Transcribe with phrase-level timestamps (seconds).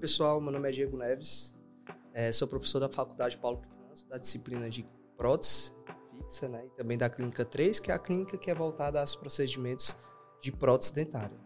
[0.00, 1.54] pessoal, meu nome é Diego Neves,
[2.14, 5.74] é, sou professor da Faculdade Paulo Picanso, da disciplina de prótese
[6.24, 9.14] fixa, né, e também da clínica 3, que é a clínica que é voltada aos
[9.14, 9.94] procedimentos
[10.40, 11.36] de prótese dentária.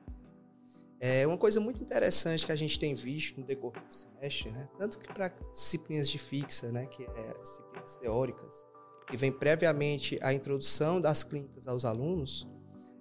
[1.00, 4.68] É uma coisa muito interessante que a gente tem visto no decorrer do semestre, né,
[4.78, 8.64] tanto que para disciplinas de fixa, né, que é disciplinas teóricas,
[9.08, 12.46] que vem previamente a introdução das clínicas aos alunos,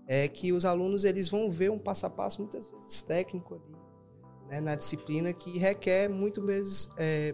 [0.07, 3.82] é que os alunos eles vão ver um passo a passo muitas vezes técnico ali
[4.53, 7.33] né, na disciplina que requer muito vezes é,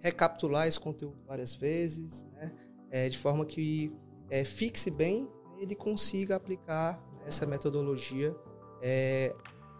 [0.00, 2.52] recapitular esse conteúdo várias vezes, né,
[2.90, 3.92] é, de forma que
[4.28, 8.34] é, fixe bem ele consiga aplicar essa metodologia
[8.82, 9.34] é,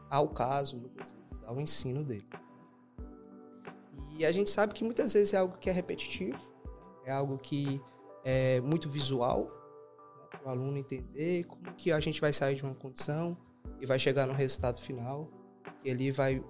[0.09, 2.29] ao caso, vezes, ao ensino dele.
[4.17, 6.41] E a gente sabe que muitas vezes é algo que é repetitivo,
[7.05, 7.81] é algo que
[8.25, 12.65] é muito visual, né, para o aluno entender como que a gente vai sair de
[12.65, 13.37] uma condição
[13.81, 15.29] e vai chegar no resultado final,
[15.81, 16.43] que ele vai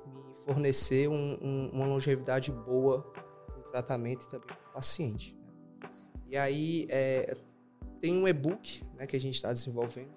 [0.48, 5.36] fornecer um, um, uma longevidade boa para o tratamento e também para o paciente.
[5.36, 5.90] Né.
[6.26, 7.36] E aí é,
[8.00, 10.16] tem um e-book né, que a gente está desenvolvendo,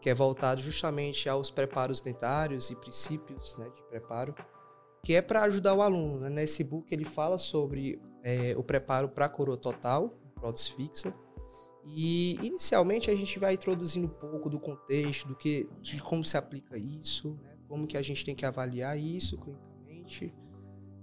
[0.00, 4.34] que é voltado justamente aos preparos dentários e princípios né, de preparo,
[5.04, 6.18] que é para ajudar o aluno.
[6.18, 6.28] Né?
[6.30, 11.14] Nesse e-book ele fala sobre é, o preparo para coroa total, prótese fixa.
[11.86, 16.36] E inicialmente a gente vai introduzindo um pouco do contexto, do que, de como se
[16.36, 17.49] aplica isso, né?
[17.70, 20.34] Como que a gente tem que avaliar isso clinicamente,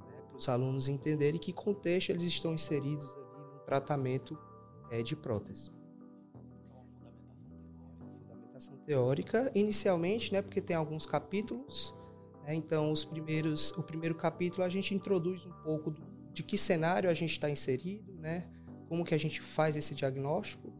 [0.02, 0.22] né?
[0.28, 4.38] para os alunos entenderem que contexto eles estão inseridos ali no tratamento
[4.92, 5.72] é, de prótese.
[7.98, 11.96] Fundamentação teórica, inicialmente, né, porque tem alguns capítulos.
[12.44, 12.54] Né?
[12.54, 16.02] então, os primeiros, o primeiro capítulo a gente introduz um pouco do,
[16.34, 18.46] de que cenário a gente está inserido, né?
[18.90, 20.74] como que a gente faz esse diagnóstico.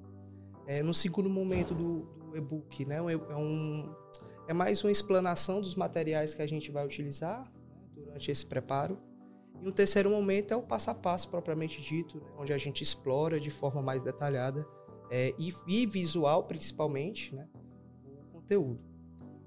[0.66, 3.96] É, no segundo momento do, do e-book, né, é, um,
[4.48, 7.44] é mais uma explanação dos materiais que a gente vai utilizar
[7.76, 8.98] né, durante esse preparo.
[9.62, 12.82] E um terceiro momento é o passo a passo propriamente dito, né, onde a gente
[12.82, 14.66] explora de forma mais detalhada
[15.12, 17.48] é, e, e, visual principalmente né,
[18.06, 18.80] o conteúdo.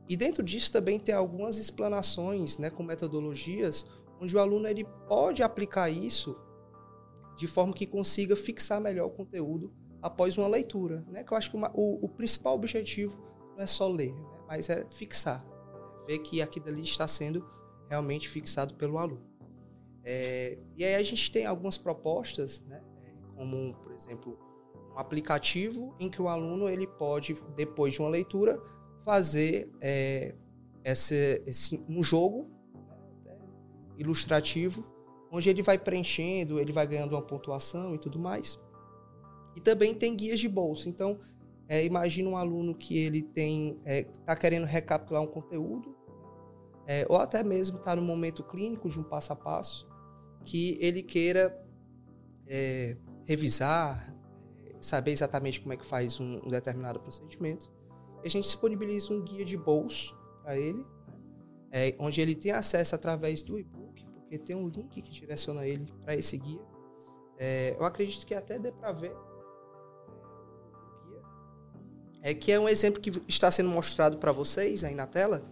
[0.09, 3.87] E dentro disso também tem algumas explanações né, com metodologias
[4.21, 6.37] onde o aluno ele pode aplicar isso
[7.37, 9.73] de forma que consiga fixar melhor o conteúdo
[10.03, 11.05] após uma leitura.
[11.09, 11.25] Né?
[11.25, 13.17] Que eu acho que uma, o, o, principal objetivo
[13.57, 14.15] não é só ler?
[14.51, 15.47] Mas é fixar,
[16.09, 17.49] ver que aquilo ali está sendo
[17.89, 19.25] realmente fixado pelo aluno.
[20.03, 22.83] É, e aí a gente tem algumas propostas, né?
[23.37, 24.37] como, por exemplo,
[24.93, 28.61] um aplicativo em que o aluno ele pode, depois de uma leitura,
[29.05, 30.35] fazer é,
[30.85, 32.51] esse, esse, um jogo
[33.25, 33.39] né?
[33.99, 34.85] ilustrativo
[35.31, 38.59] onde ele vai preenchendo, ele vai ganhando uma pontuação e tudo mais.
[39.55, 40.89] E também tem guias de bolsa.
[40.89, 41.21] Então,
[41.71, 45.97] é, imagina um aluno que ele tem está é, tá querendo recapitular um conteúdo,
[46.85, 49.89] é, ou até mesmo está no momento clínico de um passo a passo,
[50.45, 51.57] que ele queira
[52.49, 54.13] é, revisar,
[54.67, 57.71] é, saber exatamente como é que faz um, um, determinado procedimento.
[58.25, 60.85] E a gente disponibiliza um guia de bolso para ele, né?
[61.71, 65.87] É, onde ele tem acesso através do e-book porque tem um link que direciona ele
[66.03, 66.61] para esse guia.
[67.79, 69.17] Eu acredito que até dê para ver.
[72.23, 75.43] É que é um exemplo que está sendo mostrado para vocês aí na tela,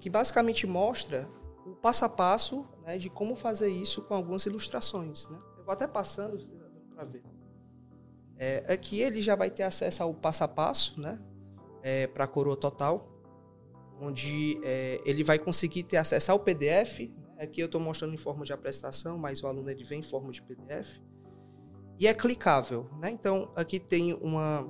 [0.00, 1.28] que basicamente mostra
[1.66, 5.28] o passo a passo né, de como fazer isso com algumas ilustrações.
[5.28, 5.38] Né?
[5.58, 6.38] Eu vou até passando
[6.94, 7.22] para ver.
[8.36, 11.20] É, aqui ele já vai ter acesso ao passo a passo, né,
[11.82, 13.08] é, para a coroa total,
[14.00, 17.00] onde é, ele vai conseguir ter acesso ao PDF,
[17.38, 20.32] Aqui eu estou mostrando em forma de apresentação, mas o aluno ele vem em forma
[20.32, 21.00] de PDF.
[21.98, 23.10] E é clicável, né?
[23.10, 24.68] Então, aqui tem uma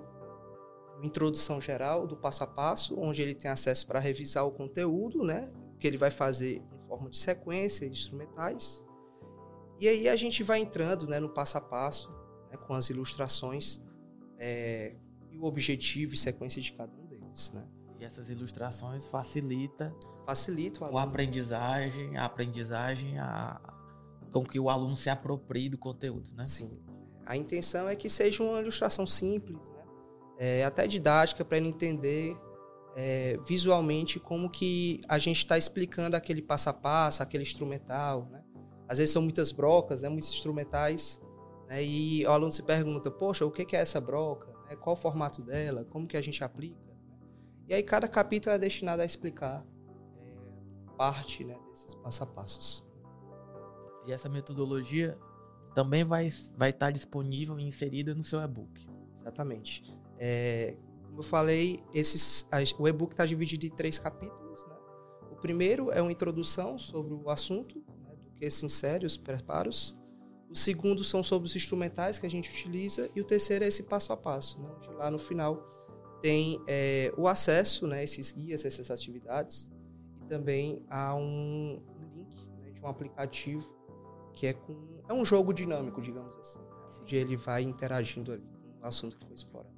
[1.03, 5.51] introdução geral do passo a passo, onde ele tem acesso para revisar o conteúdo, né?
[5.79, 8.83] Que ele vai fazer em forma de sequência, de instrumentais.
[9.81, 12.11] E aí a gente vai entrando né, no passo a passo,
[12.51, 13.83] né, com as ilustrações
[14.39, 14.95] é,
[15.31, 17.67] e o objetivo e sequência de cada um deles, né?
[17.99, 23.61] E essas ilustrações facilita facilita o a aprendizagem, a aprendizagem a,
[24.33, 26.45] com que o aluno se aproprie do conteúdo, né?
[26.45, 26.79] Sim.
[27.27, 29.84] A intenção é que seja uma ilustração simples, né?
[30.39, 32.37] É, até didática para ele entender
[32.97, 38.43] é, visualmente como que a gente está explicando aquele passo a passo, aquele instrumental, né?
[38.89, 40.09] Às vezes são muitas brocas, né?
[40.09, 41.21] Muitos instrumentais,
[41.69, 41.83] né?
[41.83, 44.53] E o aluno se pergunta, poxa, o que é essa broca?
[44.69, 44.77] Né?
[44.77, 45.85] Qual o formato dela?
[45.85, 46.95] Como que a gente aplica?
[47.67, 49.65] E aí cada capítulo é destinado a explicar
[50.97, 52.85] parte né, desses passo a passos.
[54.07, 55.19] E essa metodologia
[55.75, 58.87] também vai, vai estar disponível e inserida no seu e-book.
[59.17, 59.83] Exatamente.
[60.19, 60.77] É,
[61.07, 64.65] como eu falei, esses, o e-book está dividido em três capítulos.
[64.67, 64.75] Né?
[65.31, 69.97] O primeiro é uma introdução sobre o assunto né, do porque se insere os preparos.
[70.51, 73.11] O segundo são sobre os instrumentais que a gente utiliza.
[73.15, 74.69] E o terceiro é esse passo a passo, né?
[74.77, 75.69] onde lá no final
[76.21, 79.71] tem é, o acesso, né, esses guias, essas atividades.
[80.23, 81.83] E também há um,
[82.15, 83.73] link né, de um aplicativo
[84.33, 88.43] que é com é um jogo dinâmico, digamos assim, né, onde ele vai interagindo ali
[88.43, 89.74] com o assunto que foi explorado.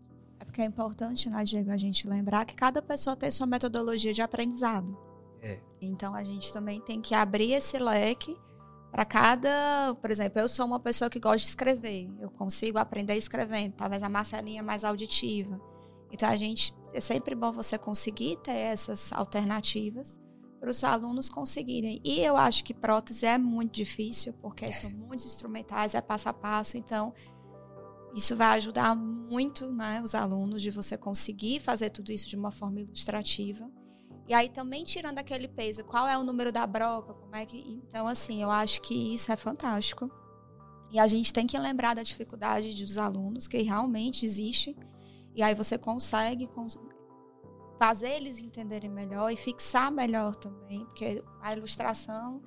[0.56, 4.14] É porque é importante, né, Diego, a gente lembrar que cada pessoa tem sua metodologia
[4.14, 4.96] de aprendizado.
[5.42, 5.60] É.
[5.82, 8.34] Então a gente também tem que abrir esse leque
[8.90, 13.16] para cada, por exemplo, eu sou uma pessoa que gosta de escrever, eu consigo aprender
[13.16, 15.60] escrevendo, talvez a Marcelinha é mais auditiva.
[16.10, 20.18] Então a gente é sempre bom você conseguir ter essas alternativas
[20.58, 22.00] para os alunos conseguirem.
[22.02, 26.32] E eu acho que prótese é muito difícil, porque são muitos instrumentais, é passo a
[26.32, 27.12] passo, então
[28.16, 32.50] isso vai ajudar muito né, os alunos de você conseguir fazer tudo isso de uma
[32.50, 33.70] forma ilustrativa.
[34.26, 37.58] E aí também tirando aquele peso, qual é o número da broca, como é que.
[37.58, 40.10] Então, assim, eu acho que isso é fantástico.
[40.90, 44.74] E a gente tem que lembrar da dificuldade dos alunos, que realmente existe.
[45.34, 46.48] E aí você consegue
[47.78, 52.42] fazer eles entenderem melhor e fixar melhor também, porque a ilustração.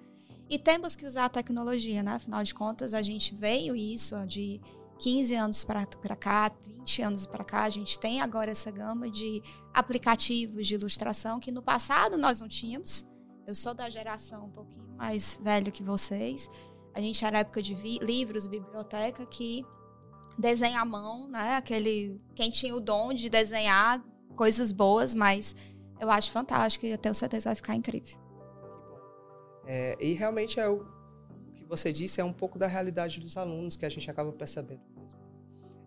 [0.50, 2.14] E temos que usar a tecnologia, né?
[2.14, 4.60] Afinal de contas, a gente veio isso de
[5.00, 5.86] 15 anos para
[6.16, 9.42] cá, 20 anos para cá, a gente tem agora essa gama de
[9.74, 13.08] aplicativos de ilustração que no passado nós não tínhamos.
[13.48, 16.50] Eu sou da geração um pouquinho mais velho que vocês.
[16.94, 19.66] A gente era época de livros, biblioteca, que
[20.38, 21.56] desenha à mão, né?
[21.56, 24.04] Aquele quem tinha o dom de desenhar
[24.36, 25.56] coisas boas, mas
[26.00, 28.20] eu acho fantástico e eu tenho certeza vai ficar incrível.
[29.66, 30.86] É, e realmente é o,
[31.70, 34.82] você disse é um pouco da realidade dos alunos que a gente acaba percebendo.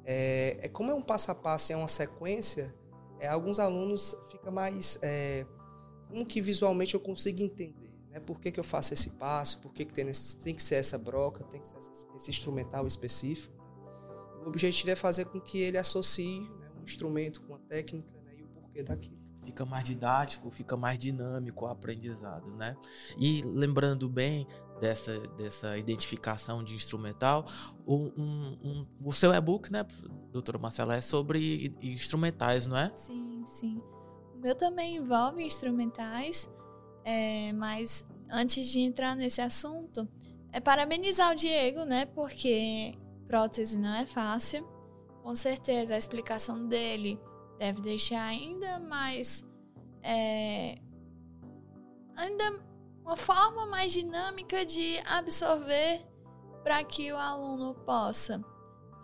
[0.04, 2.72] É, é como é um passo a passo, é uma sequência,
[3.18, 5.44] é, alguns alunos fica mais é,
[6.08, 8.20] como que visualmente eu consigo entender, né?
[8.20, 9.58] Por que, que eu faço esse passo?
[9.58, 10.06] Por que, que tem,
[10.42, 11.44] tem que ser essa broca?
[11.44, 13.54] Tem que ser esse, esse instrumental específico?
[14.44, 18.34] O objetivo é fazer com que ele associe né, um instrumento com a técnica né,
[18.36, 22.76] e o porquê daquilo fica mais didático, fica mais dinâmico o aprendizado, né?
[23.18, 24.46] E lembrando bem
[24.80, 27.46] dessa, dessa identificação de instrumental,
[27.86, 29.84] um, um, o seu e-book, né,
[30.32, 32.90] doutora Marcela, é sobre instrumentais, não é?
[32.90, 33.82] Sim, sim.
[34.34, 36.50] O meu também envolve instrumentais,
[37.04, 40.08] é, mas antes de entrar nesse assunto,
[40.50, 44.66] é parabenizar o Diego, né, porque prótese não é fácil.
[45.22, 47.18] Com certeza a explicação dele
[47.62, 49.46] deve deixar ainda mais.
[50.02, 50.78] É,
[52.16, 52.60] ainda
[53.04, 56.04] uma forma mais dinâmica de absorver
[56.64, 58.44] para que o aluno possa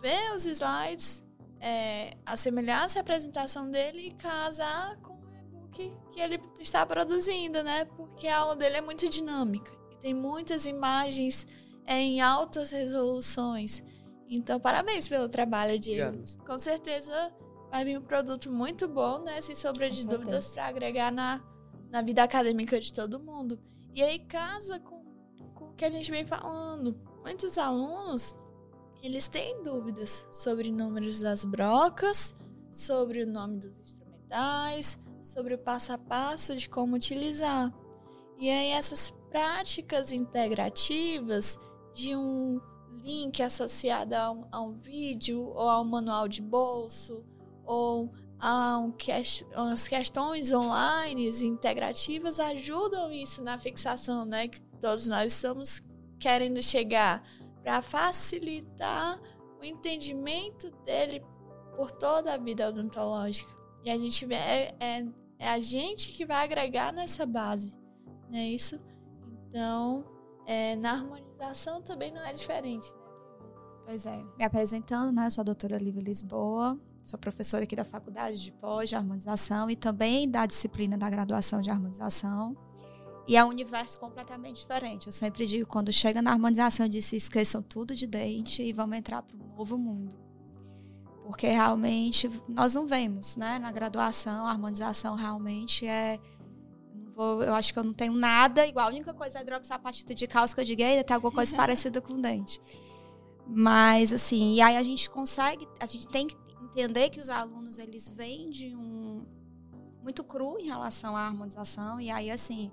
[0.01, 1.23] ver os slides,
[1.61, 7.85] é, assemelhar-se à apresentação dele e casar com o e-book que ele está produzindo, né?
[7.85, 11.47] Porque a aula dele é muito dinâmica e tem muitas imagens
[11.85, 13.81] é, em altas resoluções.
[14.27, 16.23] Então, parabéns pelo trabalho, Diego.
[16.45, 17.33] Com certeza
[17.69, 19.41] vai vir um produto muito bom, né?
[19.41, 21.41] Sem sombra de dúvidas, para agregar na,
[21.89, 23.59] na vida acadêmica de todo mundo.
[23.93, 25.03] E aí casa com,
[25.55, 26.99] com o que a gente vem falando.
[27.23, 28.35] Muitos alunos,
[29.01, 32.35] eles têm dúvidas sobre números das brocas,
[32.71, 37.73] sobre o nome dos instrumentais, sobre o passo a passo de como utilizar.
[38.37, 41.59] E aí essas práticas integrativas
[41.93, 42.59] de um
[43.03, 47.23] link associado a um, a um vídeo ou a um manual de bolso
[47.69, 48.11] ou
[48.83, 54.47] um quest as questões online integrativas ajudam isso na fixação, né?
[54.47, 55.79] Que todos nós estamos
[56.19, 57.23] querendo chegar
[57.61, 59.21] para facilitar
[59.61, 61.23] o entendimento dele
[61.75, 63.53] por toda a vida odontológica.
[63.83, 65.05] E a gente é, é,
[65.37, 67.77] é a gente que vai agregar nessa base,
[68.29, 68.79] não é isso?
[69.47, 70.03] Então,
[70.47, 72.91] é, na harmonização também não é diferente.
[72.91, 72.99] Né?
[73.85, 74.23] Pois é.
[74.37, 75.27] Me apresentando, né?
[75.27, 76.79] Eu sou a doutora Lívia Lisboa,
[77.09, 81.59] Sou professora aqui da Faculdade de Pós de Harmonização e também da disciplina da graduação
[81.59, 82.55] de harmonização.
[83.27, 85.07] E é um universo completamente diferente.
[85.07, 88.95] Eu sempre digo, quando chega na harmonização, eu disse, esqueçam tudo de dente e vamos
[88.95, 90.15] entrar para um novo mundo.
[91.23, 93.57] Porque realmente nós não vemos, né?
[93.57, 96.19] Na graduação, a harmonização realmente é
[97.17, 98.85] eu acho que eu não tenho nada igual.
[98.85, 101.99] A única coisa é a hidroxapatita de cálcio que eu digo, tem alguma coisa parecida
[101.99, 102.61] com dente.
[103.47, 106.35] Mas, assim, e aí a gente consegue, a gente tem que
[106.79, 109.25] entender que os alunos eles vêm de um
[110.01, 112.71] muito cru em relação à harmonização e aí assim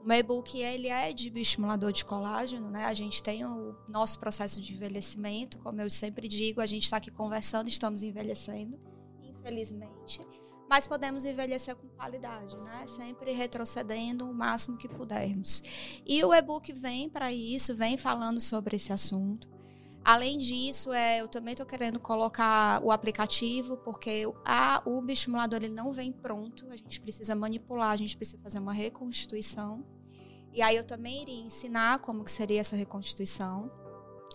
[0.00, 2.84] o meu e-book ele é de bioestimulador de colágeno, né?
[2.84, 6.98] A gente tem o nosso processo de envelhecimento, como eu sempre digo, a gente está
[6.98, 8.78] aqui conversando, estamos envelhecendo,
[9.20, 10.20] infelizmente.
[10.70, 12.86] mas podemos envelhecer com qualidade, né?
[12.88, 15.62] Sempre retrocedendo o máximo que pudermos.
[16.06, 19.48] E o e-book vem para isso, vem falando sobre esse assunto.
[20.04, 25.74] Além disso, é, eu também estou querendo colocar o aplicativo, porque a, o bioestimulador ele
[25.74, 29.84] não vem pronto, a gente precisa manipular, a gente precisa fazer uma reconstituição.
[30.52, 33.70] E aí eu também iria ensinar como que seria essa reconstituição.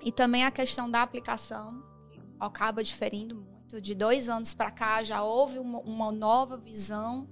[0.03, 3.81] E também a questão da aplicação, que acaba diferindo muito.
[3.81, 7.27] De dois anos para cá já houve uma, uma, nova visão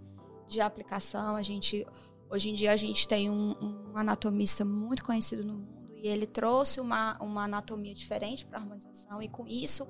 [0.48, 1.36] de aplicação.
[1.36, 1.86] A gente,
[2.28, 6.26] hoje em dia a gente tem um, um anatomista muito conhecido no mundo e ele
[6.26, 9.88] trouxe uma, uma anatomia diferente para a harmonização, e com isso,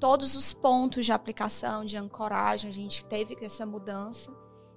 [0.00, 4.32] todos os pontos de aplicação, de ancoragem, a gente teve essa mudança.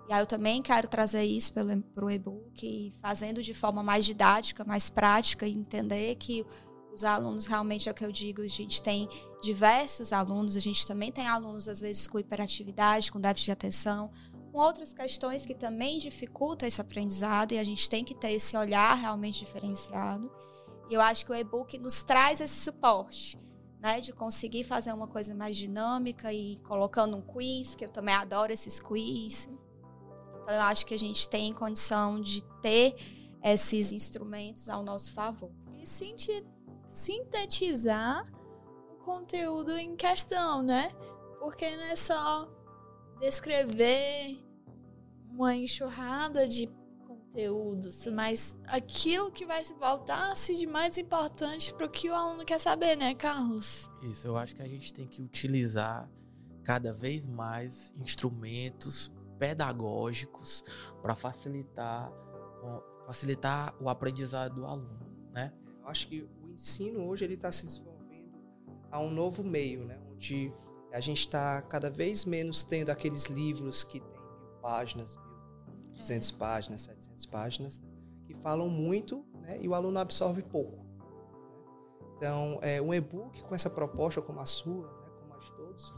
[0.09, 4.65] E aí eu também quero trazer isso para o e-book, fazendo de forma mais didática,
[4.65, 6.45] mais prática, e entender que
[6.93, 9.07] os alunos, realmente é o que eu digo, a gente tem
[9.41, 14.11] diversos alunos, a gente também tem alunos, às vezes, com hiperatividade, com déficit de atenção,
[14.51, 18.55] com outras questões que também dificultam esse aprendizado, e a gente tem que ter esse
[18.57, 20.29] olhar realmente diferenciado.
[20.89, 23.39] E eu acho que o e-book nos traz esse suporte,
[23.79, 24.01] né?
[24.01, 28.51] De conseguir fazer uma coisa mais dinâmica e colocando um quiz, que eu também adoro
[28.51, 29.49] esses quiz.
[30.41, 32.95] Então, eu acho que a gente tem condição de ter
[33.41, 35.51] esses instrumentos ao nosso favor.
[35.73, 35.85] E
[36.87, 38.25] sintetizar
[38.91, 40.89] o conteúdo em questão, né?
[41.39, 42.47] Porque não é só
[43.19, 44.37] descrever
[45.29, 46.69] uma enxurrada de
[47.33, 52.45] conteúdos, mas aquilo que vai se voltar-se de mais importante para o que o aluno
[52.45, 53.89] quer saber, né, Carlos?
[54.03, 56.07] Isso, eu acho que a gente tem que utilizar
[56.63, 60.63] cada vez mais instrumentos pedagógicos
[61.01, 62.11] para facilitar
[63.05, 65.51] facilitar o aprendizado do aluno, né?
[65.81, 68.31] Eu acho que o ensino hoje ele está se desenvolvendo
[68.89, 69.99] a um novo meio, né?
[70.09, 70.53] Onde
[70.89, 75.17] a gente está cada vez menos tendo aqueles livros que tem mil páginas,
[75.97, 77.81] 200 páginas, 700 páginas,
[78.25, 80.77] que falam muito né, e o aluno absorve pouco.
[80.77, 80.93] Né.
[82.17, 85.93] Então, é, um e-book com essa proposta como a sua, né, como a de todos,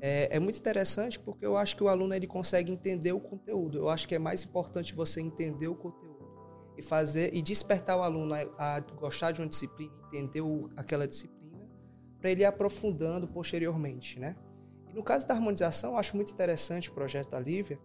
[0.00, 3.78] é, é, muito interessante porque eu acho que o aluno ele consegue entender o conteúdo.
[3.78, 6.06] Eu acho que é mais importante você entender o conteúdo
[6.76, 11.08] e fazer e despertar o aluno a, a gostar de uma disciplina, entender o, aquela
[11.08, 11.66] disciplina,
[12.18, 14.36] para ele ir aprofundando posteriormente, né?
[14.90, 17.78] E no caso da harmonização, eu acho muito interessante o projeto da Lívia,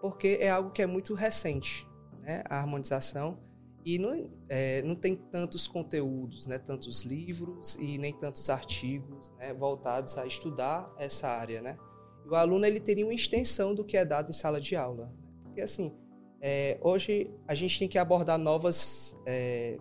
[0.00, 1.86] porque é algo que é muito recente,
[2.20, 2.42] né?
[2.48, 3.38] A harmonização
[3.84, 6.58] e não, é, não tem tantos conteúdos, né?
[6.58, 9.54] Tantos livros e nem tantos artigos, né?
[9.54, 11.76] Voltados a estudar essa área, né?
[12.24, 15.06] E o aluno ele teria uma extensão do que é dado em sala de aula,
[15.06, 15.12] né?
[15.44, 15.96] porque assim
[16.40, 19.78] é, hoje a gente tem que abordar novas é,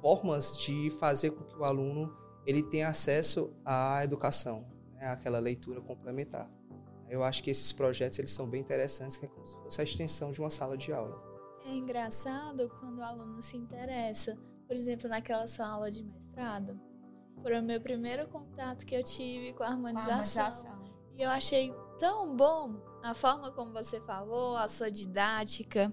[0.00, 2.12] formas de fazer com que o aluno
[2.44, 5.08] ele tenha acesso à educação, né?
[5.08, 6.50] àquela leitura complementar.
[7.08, 9.84] Eu acho que esses projetos eles são bem interessantes, que é como se fosse a
[9.84, 11.22] extensão de uma sala de aula.
[11.64, 14.36] É engraçado quando o aluno se interessa,
[14.66, 16.80] por exemplo, naquela sua aula de mestrado.
[17.42, 20.42] Foi o meu primeiro contato que eu tive com a harmonização.
[20.42, 20.84] A harmonização.
[21.16, 25.92] E eu achei tão bom a forma como você falou, a sua didática,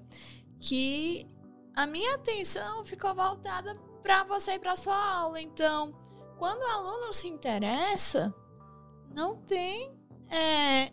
[0.59, 1.27] que
[1.75, 5.41] a minha atenção ficou voltada para você e para sua aula.
[5.41, 5.93] Então,
[6.37, 8.33] quando o aluno se interessa,
[9.13, 9.95] não tem
[10.29, 10.91] é,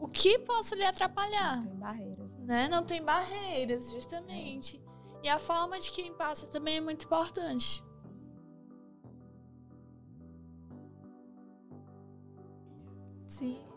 [0.00, 1.56] o que possa lhe atrapalhar?
[1.58, 2.36] Não tem barreiras.
[2.38, 2.44] Né?
[2.46, 2.68] né?
[2.68, 4.82] Não tem barreiras, justamente.
[5.22, 7.84] E a forma de quem passa também é muito importante.
[13.26, 13.69] Sim.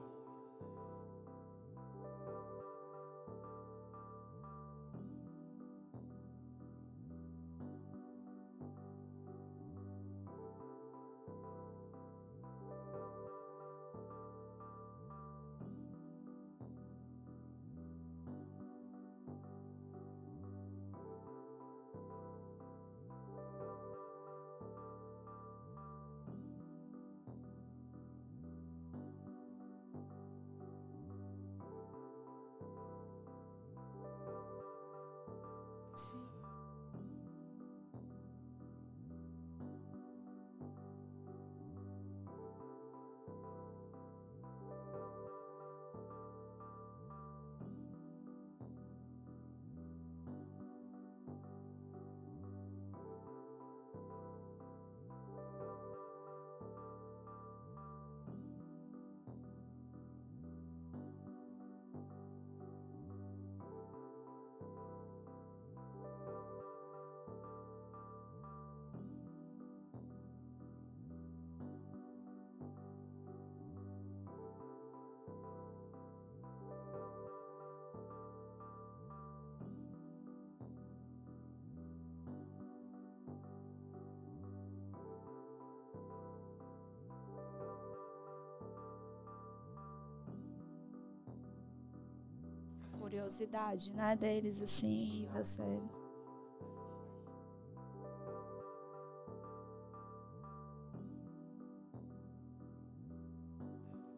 [93.04, 95.62] Curiosidade, né, deles, assim, e você...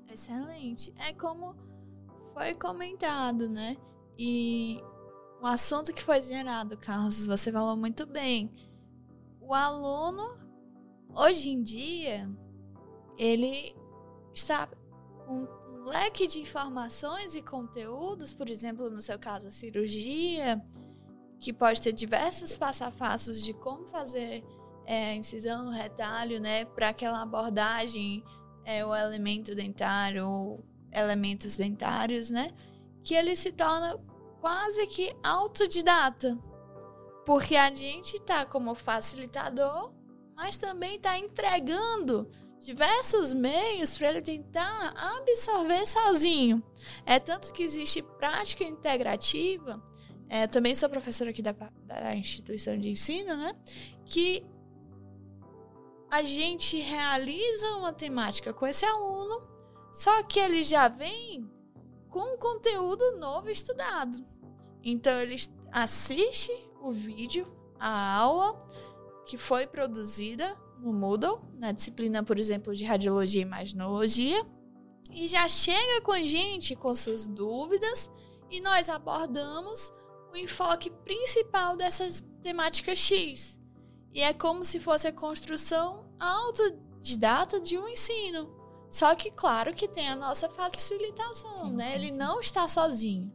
[0.08, 0.94] Excelente.
[1.00, 1.56] É como
[2.32, 3.76] foi comentado, né?
[4.18, 4.80] E
[5.42, 8.54] o assunto que foi gerado, Carlos, você falou muito bem.
[9.42, 10.38] O aluno,
[11.10, 12.30] hoje em dia,
[13.18, 13.76] ele
[14.32, 14.68] está
[15.26, 15.48] com
[15.86, 20.62] leque de informações e conteúdos, por exemplo, no seu caso, a cirurgia,
[21.40, 24.44] que pode ter diversos passo a passos de como fazer
[24.86, 28.24] é, incisão, retalho, né, para aquela abordagem,
[28.64, 30.60] é, o elemento dentário,
[30.92, 32.52] elementos dentários, né,
[33.04, 33.96] que ele se torna
[34.42, 36.38] quase que autodidata.
[37.26, 39.92] Porque a gente está como facilitador,
[40.36, 42.30] mas também está entregando
[42.66, 46.64] diversos meios para ele tentar absorver sozinho.
[47.06, 49.82] É tanto que existe prática integrativa.
[50.28, 51.52] É, também sou professora aqui da,
[51.84, 53.56] da instituição de ensino, né?
[54.04, 54.44] Que
[56.10, 59.48] a gente realiza uma temática com esse aluno,
[59.94, 61.48] só que ele já vem
[62.10, 64.26] com conteúdo novo estudado.
[64.82, 65.36] Então ele
[65.72, 67.48] assiste o vídeo,
[67.80, 68.58] a aula
[69.28, 74.46] que foi produzida no Moodle, na disciplina, por exemplo, de radiologia e imaginologia,
[75.12, 78.10] e já chega com a gente com suas dúvidas
[78.50, 79.92] e nós abordamos
[80.34, 83.58] o enfoque principal dessas temáticas X.
[84.14, 88.54] E é como se fosse a construção autodidata de um ensino.
[88.90, 91.90] Só que, claro, que tem a nossa facilitação, sim, né?
[91.90, 92.18] Sim, ele sim.
[92.18, 93.34] não está sozinho.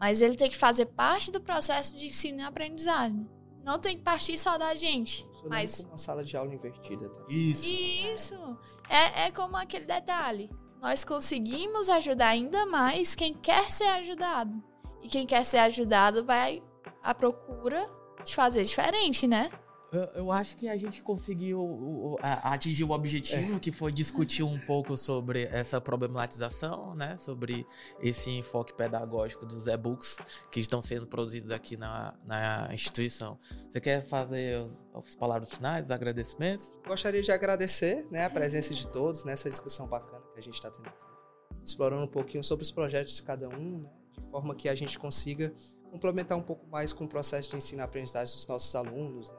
[0.00, 3.28] Mas ele tem que fazer parte do processo de ensino e aprendizagem.
[3.64, 5.26] Não tem que partir só da gente.
[5.48, 7.08] mas como uma sala de aula invertida.
[7.08, 7.22] Tá?
[7.28, 7.64] Isso.
[7.64, 8.58] Isso.
[8.88, 10.50] É, é como aquele detalhe.
[10.80, 14.62] Nós conseguimos ajudar ainda mais quem quer ser ajudado.
[15.02, 16.62] E quem quer ser ajudado vai
[17.02, 17.88] à procura
[18.22, 19.50] de fazer diferente, né?
[19.94, 23.58] Eu, eu, acho que a gente conseguiu o, o, atingir o objetivo, é.
[23.60, 27.16] que foi discutir um pouco sobre essa problematização, né?
[27.16, 27.64] Sobre
[28.00, 30.18] esse enfoque pedagógico dos e-books
[30.50, 33.38] que estão sendo produzidos aqui na, na instituição.
[33.70, 36.72] Você quer fazer as palavras finais, os agradecimentos?
[36.84, 40.70] Gostaria de agradecer né, a presença de todos nessa discussão bacana que a gente está
[40.72, 40.98] tendo aqui.
[41.64, 44.98] Explorando um pouquinho sobre os projetos de cada um, né, de forma que a gente
[44.98, 45.54] consiga
[45.94, 49.36] complementar um pouco mais com o processo de ensino-aprendizagem dos nossos alunos, né?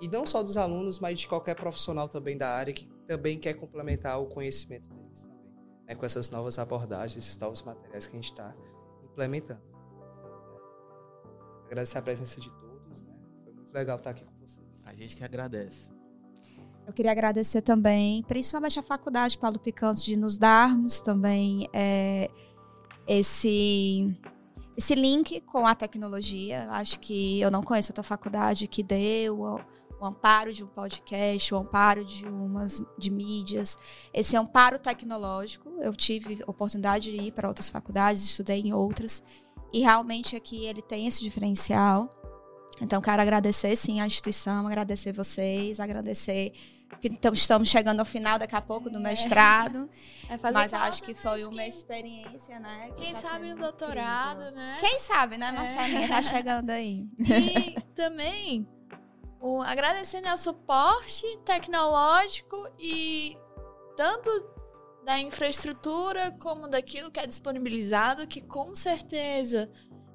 [0.00, 3.54] E não só dos alunos, mas de qualquer profissional também da área que também quer
[3.54, 5.52] complementar o conhecimento deles também,
[5.86, 8.54] né, com essas novas abordagens, esses novos materiais que a gente está
[9.04, 9.60] implementando.
[11.66, 13.12] Agradecer a presença de todos, né?
[13.44, 14.86] Foi muito legal estar aqui com vocês.
[14.86, 15.92] A gente que agradece.
[16.86, 22.28] Eu queria agradecer também, principalmente a faculdade Paulo Picanto, de nos darmos também é,
[23.06, 24.12] esse
[24.76, 26.66] esse link com a tecnologia.
[26.70, 29.60] Acho que eu não conheço outra faculdade que deu
[30.00, 33.76] o amparo de um podcast, o amparo de umas de mídias,
[34.14, 35.68] esse amparo tecnológico.
[35.80, 39.22] Eu tive oportunidade de ir para outras faculdades, estudei em outras,
[39.72, 42.08] e realmente aqui ele tem esse diferencial.
[42.80, 46.54] Então, quero agradecer sim a instituição, agradecer vocês, agradecer
[47.04, 49.00] então, estamos chegando ao final daqui a pouco do é.
[49.00, 49.88] mestrado.
[50.28, 52.90] É mas acho que foi uma experiência, né?
[52.96, 54.56] Que Quem tá sabe no doutorado, incrível.
[54.56, 54.78] né?
[54.80, 56.04] Quem sabe, né, Marcelinha?
[56.06, 56.08] É.
[56.08, 57.08] Tá chegando aí.
[57.18, 58.66] E também
[59.40, 63.36] o, agradecendo ao suporte tecnológico e
[63.96, 64.30] tanto
[65.04, 69.70] da infraestrutura como daquilo que é disponibilizado, que com certeza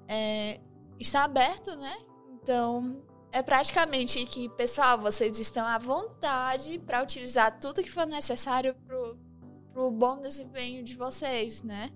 [0.07, 0.61] é,
[0.99, 1.97] está aberto, né?
[2.29, 8.75] Então, é praticamente que, pessoal, vocês estão à vontade para utilizar tudo que for necessário
[8.85, 11.91] para o bom desempenho de vocês, né?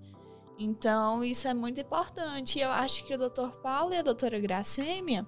[0.58, 2.58] Então, isso é muito importante.
[2.58, 3.56] Eu acho que o Dr.
[3.62, 5.26] Paulo e a doutora Gracêmia,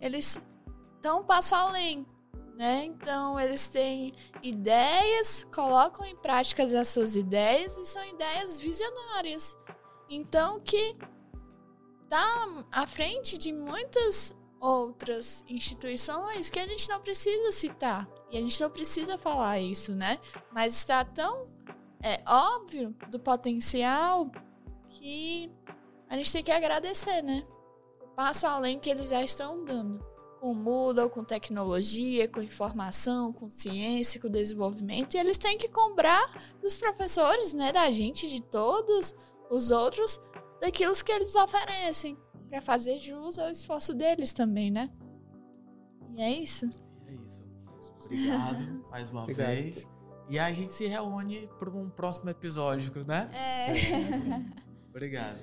[0.00, 0.40] eles
[1.00, 2.06] então, um passo além,
[2.56, 2.84] né?
[2.84, 9.56] Então, eles têm ideias, colocam em prática as suas ideias e são ideias visionárias.
[10.10, 10.94] Então, que
[12.06, 18.06] tá à frente de muitas outras instituições que a gente não precisa citar.
[18.30, 20.18] E a gente não precisa falar isso, né?
[20.52, 21.48] Mas está tão
[22.02, 24.30] é, óbvio do potencial
[24.90, 25.50] que
[26.10, 27.42] a gente tem que agradecer, né?
[28.02, 30.09] O passo além que eles já estão dando
[30.40, 36.56] com Moodle, com tecnologia, com informação, com ciência, com desenvolvimento, e eles têm que cobrar
[36.62, 39.14] dos professores, né, da gente, de todos
[39.50, 40.18] os outros,
[40.60, 42.16] daquilo que eles oferecem,
[42.48, 44.90] para fazer jus ao esforço deles também, né?
[46.16, 46.68] E é isso.
[47.06, 47.44] É isso.
[48.06, 49.46] Obrigado mais uma Obrigado.
[49.46, 49.86] vez.
[50.28, 53.28] E a gente se reúne para um próximo episódio, né?
[53.34, 54.88] É.
[54.88, 55.38] Obrigado.